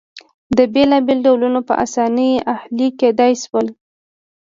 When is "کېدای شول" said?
2.99-3.67